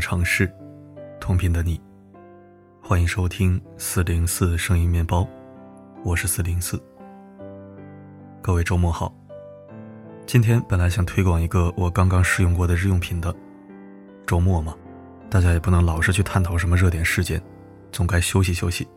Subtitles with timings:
[0.00, 0.50] 不同的城市，
[1.20, 1.78] 同频的你，
[2.82, 5.28] 欢迎收听四零四声音面包，
[6.02, 6.82] 我是四零四。
[8.40, 9.14] 各位周末好。
[10.24, 13.34] 今天本来想推广一个我刚刚试用过的日用品的，
[14.26, 14.74] 周末嘛，
[15.28, 17.38] 大家也不能老是去探讨什么热点事件，
[17.92, 18.88] 总该休息休息。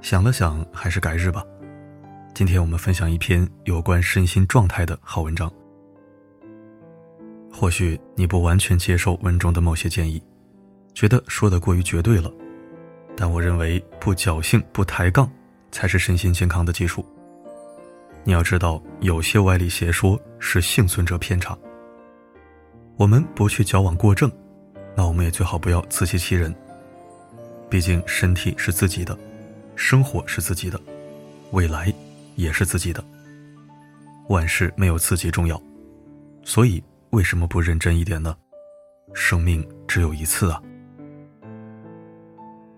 [0.00, 1.44] 想了想，还是改日吧。
[2.32, 5.52] 今天我们分享一篇有关身心状态的好文章。
[7.58, 10.22] 或许你不完全接受文中的某些建议，
[10.92, 12.30] 觉得说的过于绝对了，
[13.16, 15.26] 但我认为不侥幸、不抬杠，
[15.72, 17.02] 才是身心健康的基础。
[18.24, 21.56] 你要知道，有些歪理邪说是幸存者偏差。
[22.98, 24.30] 我们不去矫枉过正，
[24.94, 26.54] 那我们也最好不要自欺欺人。
[27.70, 29.18] 毕竟身体是自己的，
[29.76, 30.78] 生活是自己的，
[31.52, 31.90] 未来
[32.34, 33.02] 也是自己的。
[34.28, 35.58] 万事没有自己重要，
[36.44, 36.84] 所以。
[37.10, 38.36] 为什么不认真一点呢？
[39.14, 40.60] 生命只有一次啊！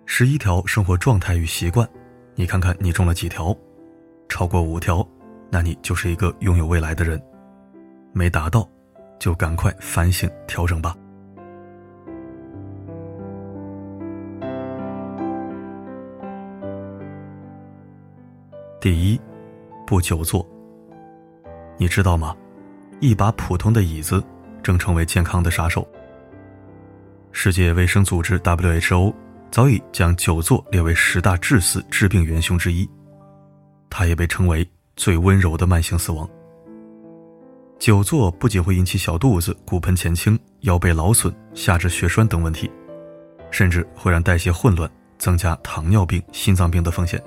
[0.07, 1.89] 十一条生活状态与习惯，
[2.35, 3.57] 你看看你中了几条？
[4.29, 5.07] 超过五条，
[5.51, 7.19] 那你就是一个拥有未来的人；
[8.13, 8.69] 没达到，
[9.19, 10.95] 就赶快反省调整吧。
[18.81, 19.21] 第一，
[19.87, 20.47] 不久坐。
[21.77, 22.37] 你知道吗？
[23.01, 24.23] 一把普通的椅子，
[24.63, 25.87] 正成为健康的杀手。
[27.31, 29.15] 世界卫生组织 （WHO）
[29.51, 32.89] 早已将久坐列为十大致死致病元凶之一，
[33.89, 36.29] 它也被称为最温柔的慢性死亡。
[37.79, 42.69] 久坐不仅会引起小肚子、骨盆前倾、腰背劳损、下肢血栓等问题，
[43.53, 47.23] 甚至会让代谢混乱，增加糖尿病、心脏病的风险。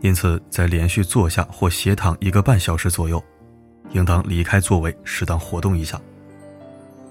[0.00, 3.22] 因此，在连续坐下或斜躺一个半小时左右。
[3.92, 6.00] 应当离开座位，适当活动一下，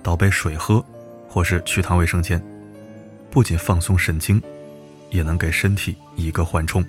[0.04, 0.84] 倒杯水喝，
[1.28, 2.42] 或是去趟卫生间，
[3.30, 4.42] 不仅放松神经，
[5.10, 6.86] 也能给身体一个缓冲。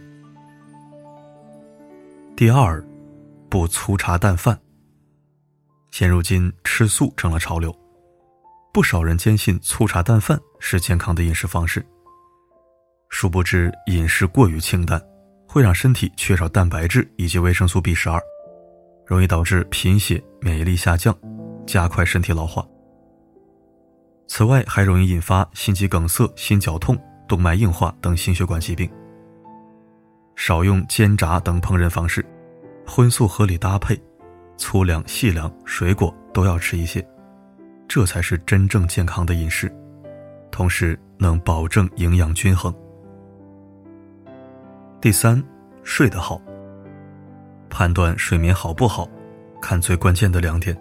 [2.36, 2.84] 第二，
[3.48, 4.58] 不粗茶淡饭。
[5.90, 7.74] 现如今吃素成了潮流，
[8.72, 11.84] 不少人坚信粗茶淡饭是健康的饮食方式。
[13.08, 15.02] 殊不知，饮食过于清淡，
[15.48, 18.22] 会让身体缺少蛋白质以及维生素 B 十二。
[19.08, 21.16] 容易导致贫血、免疫力下降，
[21.66, 22.62] 加快身体老化。
[24.26, 26.94] 此外，还容易引发心肌梗塞、心绞痛、
[27.26, 28.86] 动脉硬化等心血管疾病。
[30.36, 32.22] 少用煎炸等烹饪方式，
[32.86, 33.98] 荤素合理搭配，
[34.58, 37.02] 粗粮、细粮、水果都要吃一些，
[37.88, 39.74] 这才是真正健康的饮食，
[40.50, 42.72] 同时能保证营养均衡。
[45.00, 45.42] 第三，
[45.82, 46.38] 睡得好。
[47.70, 49.08] 判断睡眠好不好，
[49.60, 50.76] 看最关键的两点：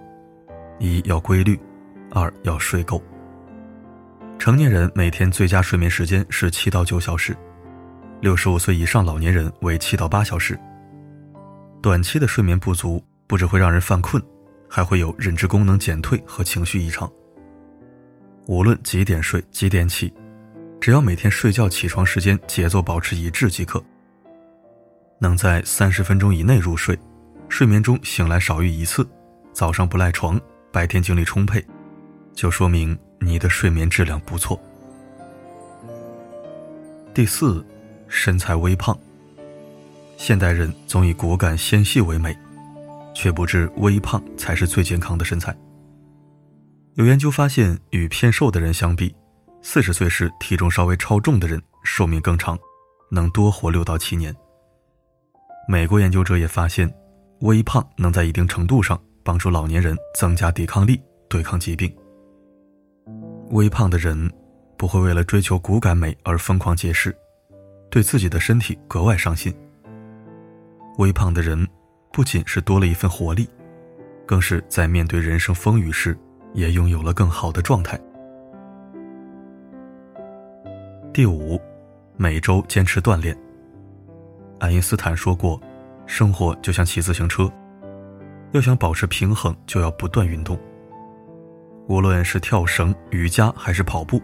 [0.79, 1.59] 一要规律，
[2.11, 3.01] 二要睡够。
[4.39, 7.35] 成年人每天最佳睡眠时间是七到九小时，
[8.21, 10.57] 六十五岁以上老年人为七到八小时。
[11.81, 14.21] 短期的睡眠不足不只会让人犯困，
[14.69, 17.11] 还会有认知功能减退和情绪异常。
[18.47, 20.13] 无论几点睡几点起，
[20.79, 23.83] 只要每天睡觉起床时间节奏保持一致即可。
[25.19, 26.97] 能在三十分钟以内入睡，
[27.49, 29.07] 睡眠中醒来少于一次，
[29.51, 30.39] 早上不赖床，
[30.71, 31.65] 白天精力充沛，
[32.33, 34.59] 就说明你的睡眠质量不错。
[37.13, 37.65] 第四，
[38.07, 38.97] 身材微胖。
[40.17, 42.37] 现代人总以骨感纤细为美，
[43.13, 45.55] 却不知微胖才是最健康的身材。
[46.93, 49.15] 有研究发现，与偏瘦的人相比，
[49.61, 52.57] 四十岁时体重稍微超重的人寿命更长，
[53.09, 54.35] 能多活六到七年。
[55.69, 56.89] 美国研究者也发现，
[57.41, 61.93] 微胖能在一定程度上帮助老年人增加抵抗力，对抗疾病。
[63.49, 64.31] 微胖的人
[64.77, 67.13] 不会为了追求骨感美而疯狂节食，
[67.89, 69.53] 对自己的身体格外上心。
[70.99, 71.67] 微胖的人
[72.13, 73.45] 不仅是多了一份活力，
[74.25, 76.17] 更是在面对人生风雨时
[76.53, 77.99] 也拥有了更好的状态。
[81.13, 81.59] 第五，
[82.15, 83.37] 每周坚持锻炼。
[84.59, 85.61] 爱因斯坦说过
[86.07, 87.51] ：“生活就像骑自行车，
[88.53, 90.57] 要想保持平衡，就要不断运动。
[91.87, 94.21] 无论是跳绳、瑜伽还是跑步，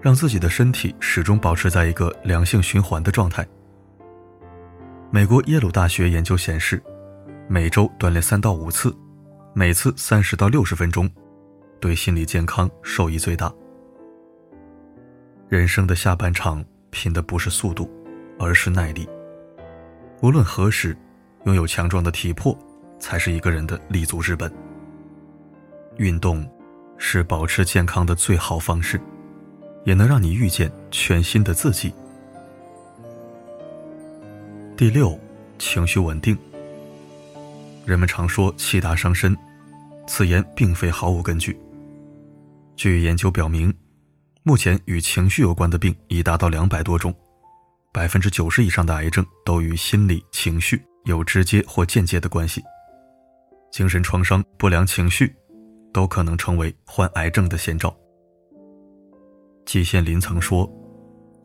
[0.00, 3.46] 让自己的身体始终保持在一个良性循环的状态。”
[5.10, 6.82] 美国耶鲁大学研究显示，
[7.48, 8.94] 每周锻炼三到五次，
[9.54, 11.08] 每次三十到六十分钟，
[11.80, 13.52] 对心理健康受益最大。
[15.48, 17.88] 人生的下半场拼的不是速度，
[18.38, 19.08] 而是耐力。
[20.22, 20.96] 无论何时，
[21.44, 22.56] 拥有强壮的体魄，
[22.98, 24.50] 才是一个人的立足之本。
[25.98, 26.48] 运动，
[26.96, 29.00] 是保持健康的最好方式，
[29.84, 31.92] 也能让你遇见全新的自己。
[34.76, 35.18] 第六，
[35.58, 36.36] 情绪稳定。
[37.84, 39.36] 人们常说气大伤身，
[40.06, 41.58] 此言并非毫无根据。
[42.74, 43.72] 据研究表明，
[44.42, 47.14] 目前与情绪有关的病已达到两百多种，
[47.96, 52.62] 百分之九十以上的癌症都与心理情绪有直接或间接的关系。
[53.72, 55.34] 精神创伤、不良情绪，
[55.94, 57.96] 都可能成为患癌症的先兆。
[59.64, 60.70] 季羡林曾说：“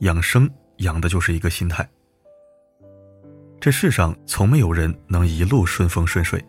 [0.01, 0.45] 养生
[0.79, 1.89] 养的就是一个心态。”
[3.61, 6.43] 这世上从没有人能一路顺风顺水，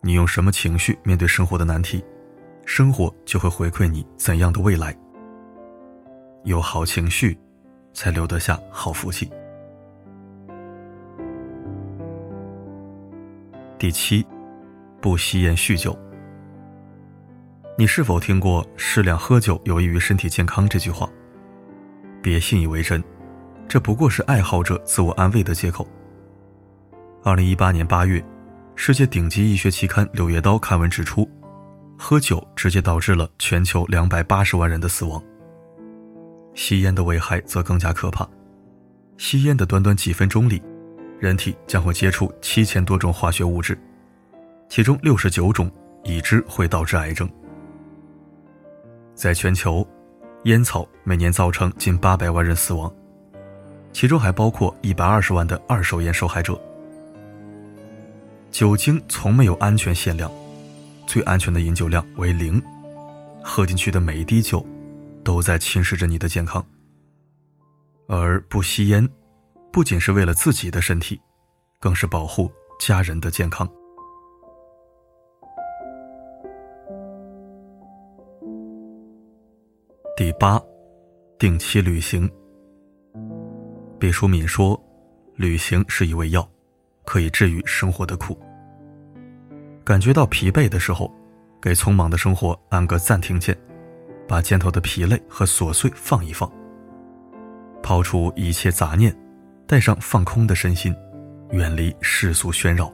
[0.00, 2.02] 你用什么情绪面对生活的难题，
[2.64, 4.96] 生活就会回馈你怎样的未来。
[6.44, 7.38] 有好情绪，
[7.92, 9.30] 才留得下好福气。
[13.78, 14.24] 第七，
[15.00, 15.98] 不吸烟酗酒。
[17.76, 21.08] 你是否听过“适量喝酒有益于身体健康”这句话？
[22.22, 23.02] 别信以为真，
[23.66, 25.88] 这不过是爱好者自我安慰的借口。
[27.24, 28.24] 二零一八年八月，
[28.76, 31.28] 世界顶级医学期刊《柳叶刀》刊文指出，
[31.98, 35.20] 喝酒直接导致了全球两百八十万人的死亡。
[36.54, 38.28] 吸烟的危害则更加可怕，
[39.16, 40.62] 吸烟的短短几分钟里，
[41.18, 43.78] 人体将会接触七千多种化学物质，
[44.68, 45.70] 其中六十九种
[46.04, 47.28] 已知会导致癌症。
[49.14, 49.86] 在全球，
[50.44, 52.92] 烟草每年造成近八百万人死亡，
[53.92, 56.60] 其中还包括一百二十万的二手烟受害者。
[58.50, 60.30] 酒精从没有安全限量，
[61.06, 62.62] 最安全的饮酒量为零。
[63.42, 64.64] 喝进去的每一滴酒，
[65.24, 66.64] 都在侵蚀着你的健康。
[68.08, 69.08] 而不吸烟，
[69.72, 71.20] 不仅是为了自己的身体，
[71.80, 73.68] 更是保护家人的健康。
[80.16, 80.60] 第八，
[81.38, 82.30] 定期旅行。
[83.98, 84.80] 毕淑敏说
[85.36, 86.48] ：“旅行是一味药。”
[87.04, 88.38] 可以治愈生活的苦。
[89.82, 91.12] 感觉到疲惫的时候，
[91.60, 93.58] 给匆忙的生活按个暂停键，
[94.32, 96.50] 把肩头的疲累和琐碎放一放，
[97.82, 99.14] 抛除一切杂念，
[99.66, 100.96] 带上放空的身心，
[101.50, 102.90] 远离世俗喧扰，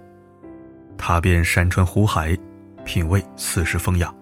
[0.96, 2.37] 踏遍山川湖海，
[2.85, 4.12] 品味此时风雅。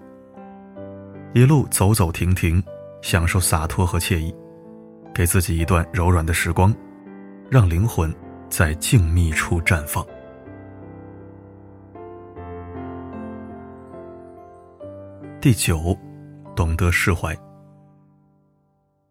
[1.33, 2.63] 一路走走停停，
[3.01, 4.35] 享受洒脱和惬意，
[5.15, 6.71] 给自己一段柔软的时光，
[7.51, 8.15] 让灵魂。
[8.51, 10.07] 在静谧处绽放。
[15.41, 15.99] 第九，
[16.57, 17.37] 懂得释怀。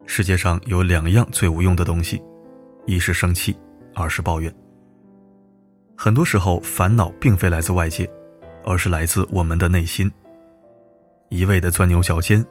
[0.05, 2.21] 世界上有两样最无用的东西，
[2.85, 3.55] 一是生气，
[3.93, 4.53] 二是抱怨。
[5.95, 8.09] 很多时候，烦恼并非来自外界，
[8.65, 10.11] 而是来自我们的内心。
[11.29, 12.45] 一味的钻牛角尖，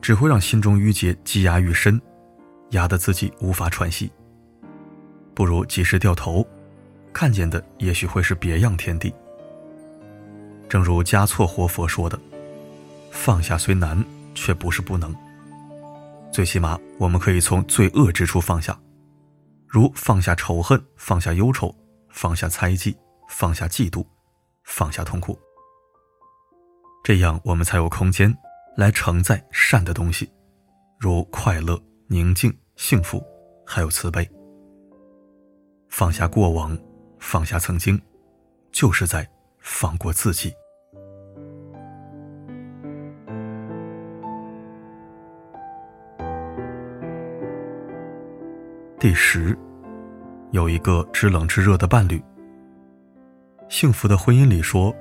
[0.00, 2.00] 只会让心中郁结积压愈深，
[2.70, 4.10] 压得自己无法喘息。
[5.34, 6.46] 不如及时掉头，
[7.12, 9.14] 看见的也许会是别样天地。
[10.68, 12.18] 正如嘉措活佛说的
[13.10, 14.04] ：“放下虽难，
[14.34, 15.14] 却不是不能。
[16.32, 18.78] 最起码我们可以从最恶之处放下，
[19.66, 21.74] 如放下仇恨，放下忧愁，
[22.08, 22.96] 放下猜忌，
[23.28, 24.06] 放下嫉妒，
[24.64, 25.38] 放下痛苦。
[27.02, 28.32] 这样我们才有空间
[28.76, 30.30] 来承载善的东西，
[30.98, 33.24] 如快乐、宁静、幸福，
[33.66, 34.28] 还有慈悲。”
[35.88, 36.78] 放下过往，
[37.18, 38.00] 放下曾经，
[38.70, 39.28] 就是在
[39.58, 40.52] 放过自己。
[49.00, 49.56] 第十，
[50.50, 52.22] 有一个知冷知热的伴侣。
[53.70, 54.94] 幸福的婚姻里说，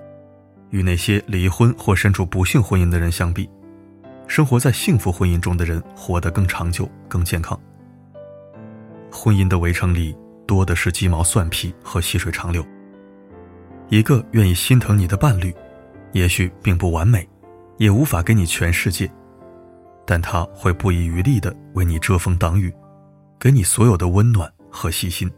[0.70, 3.50] 与那些离婚或身处不幸婚姻的人相比，
[4.26, 7.60] 生活在幸福婚姻中的人活得更长久、更健康。
[9.12, 10.16] 婚姻的围城里。
[10.48, 12.66] 多的是鸡毛蒜皮和细水长流。
[13.90, 15.54] 一个愿意心疼你的伴侣，
[16.12, 17.28] 也许并不完美，
[17.78, 19.12] 也无法给你全世界，
[20.08, 22.74] 但他会不遗余力的为你遮风挡雨，
[23.40, 25.32] 给你所有的温暖和细心。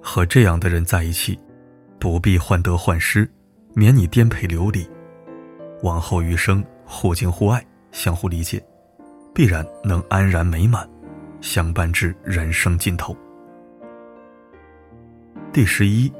[0.00, 1.38] 和这样的人在一起，
[1.98, 3.30] 不必患得患失，
[3.74, 4.88] 免你颠沛流离，
[5.82, 7.62] 往后余生互敬互爱，
[7.92, 8.64] 相互理解，
[9.34, 10.88] 必然能安然美满，
[11.42, 13.14] 相伴至人生尽头。
[15.52, 16.10] 第十一，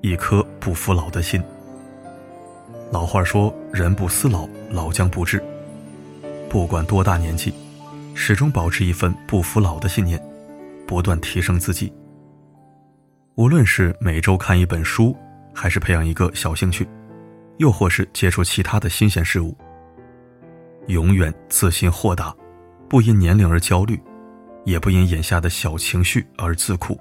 [0.00, 1.42] 一颗不服老的心。
[2.92, 5.42] 老话说：“人不思老，老将不至。”
[6.48, 7.52] 不管多大年纪，
[8.18, 10.20] 始终保持一份不服老的信念，
[10.86, 11.92] 不断提升自己。
[13.34, 15.14] 无论是每周看一本书，
[15.54, 16.88] 还是培养一个小兴趣，
[17.58, 19.54] 又或是接触其他的新鲜事物，
[20.86, 22.34] 永远自信豁达，
[22.88, 24.00] 不因年龄而焦虑，
[24.64, 26.98] 也不因眼下的小情绪而自苦，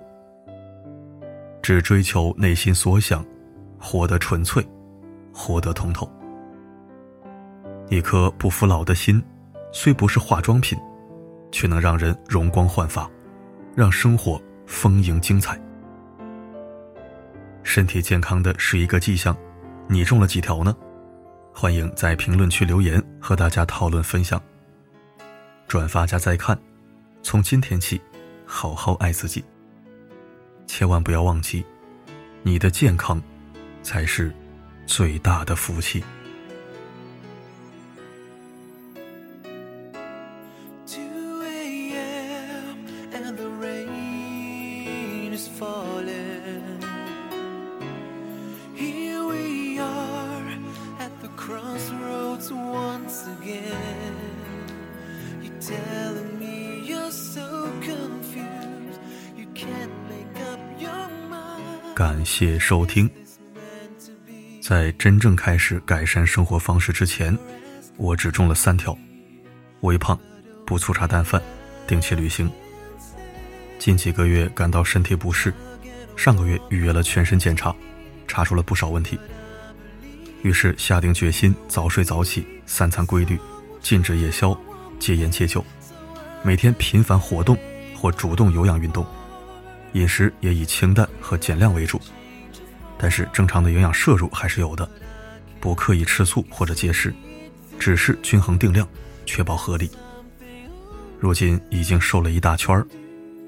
[1.61, 3.25] 只追求内心所想，
[3.79, 4.63] 活得纯粹，
[5.33, 6.07] 活得通透。
[7.89, 9.23] 一颗不服老的心，
[9.71, 10.77] 虽不是化妆品，
[11.55, 13.09] 却能让人容光焕发，
[13.73, 15.57] 让生活丰盈精彩。
[17.63, 19.33] 身体健康的是一个迹象，
[19.87, 20.75] 你中了几条呢？
[21.53, 24.41] 欢迎在评论区留言和大家讨论分享。
[25.65, 26.59] 转发加再看，
[27.23, 28.01] 从今天起，
[28.45, 29.41] 好好爱自己。
[30.67, 31.65] 千万不要忘记，
[32.43, 33.21] 你的健康
[33.81, 34.29] 才是
[34.85, 36.03] 最大的福气。
[61.95, 63.09] 感谢收听。
[64.61, 67.35] 在真正开始改善生活方式之前，
[67.95, 68.97] 我只中了三条：
[69.79, 70.19] 微胖、
[70.65, 71.41] 不粗茶淡饭、
[71.87, 72.51] 定期旅行。
[73.79, 75.53] 近几个月感到身体不适，
[76.17, 77.73] 上个月预约了全身检查，
[78.27, 79.17] 查出了不少问题。
[80.41, 83.39] 于是下定决心早睡早起，三餐规律，
[83.81, 84.53] 禁止夜宵，
[84.99, 85.63] 戒烟戒酒，
[86.43, 87.57] 每天频繁活动
[87.95, 89.05] 或主动有氧运动。
[89.95, 91.99] 饮食也以清淡和减量为主，
[92.97, 94.87] 但是正常的营养摄入还是有的，
[95.61, 97.15] 不刻意吃醋或者节食，
[97.79, 98.85] 只是均衡定量，
[99.25, 99.89] 确保合理。
[101.17, 102.85] 如今已经瘦了一大圈儿，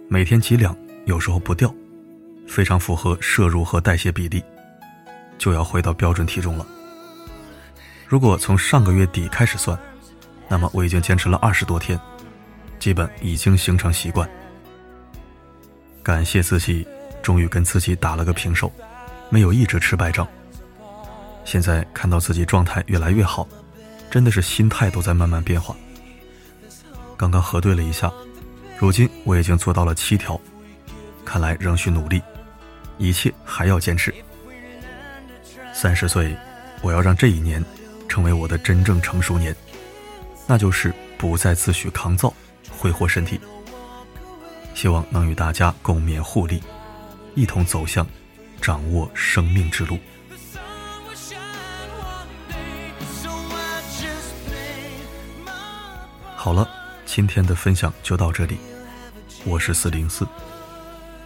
[0.07, 0.73] 每天几两，
[1.03, 1.71] 有时候不掉，
[2.47, 4.41] 非常符合摄入和代谢比例，
[5.37, 6.65] 就要回到标准体重了。
[8.07, 9.77] 如果从上个月底开始算，
[10.47, 11.99] 那么我已经坚持了二十多天，
[12.79, 14.27] 基本已经形成习惯。
[16.07, 16.87] 感谢自己，
[17.21, 18.71] 终于跟自己打了个平手，
[19.29, 20.25] 没有一直吃败仗。
[21.43, 23.45] 现在看到自己状态越来越好，
[24.09, 25.75] 真的是心态都在慢慢变化。
[27.17, 28.09] 刚刚核对了一下，
[28.77, 30.39] 如今我已经做到了七条，
[31.25, 32.21] 看来仍需努力，
[32.97, 34.15] 一切还要坚持。
[35.73, 36.33] 三十岁，
[36.81, 37.61] 我要让这一年
[38.07, 39.53] 成为我的真正成熟年，
[40.47, 42.33] 那就是不再自诩抗造，
[42.77, 43.37] 挥霍身体。
[44.77, 46.61] 希望能与大家共勉互利，
[47.33, 48.05] 一同走向
[48.61, 49.97] 掌握生命之路。
[56.35, 56.69] 好了，
[57.07, 58.59] 今天的分享就到这里。
[59.45, 60.27] 我是四零四，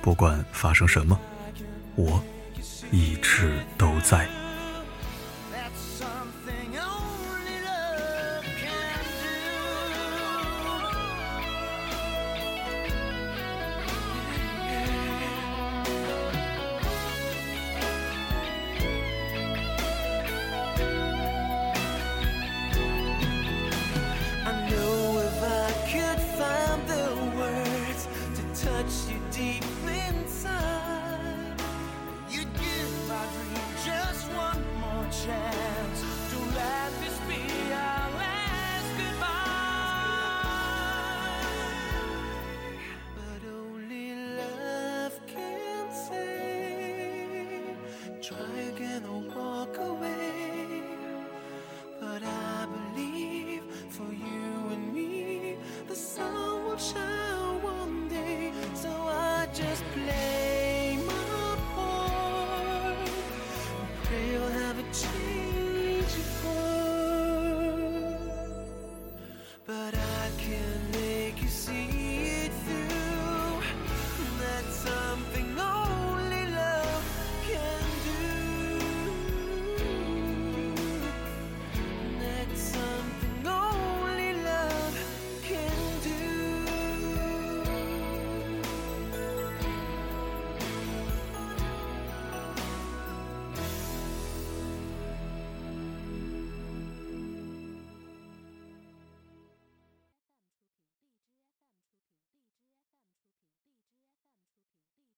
[0.02, 1.20] 不管发生什么，
[1.96, 2.24] 我
[2.90, 4.30] 一直都在。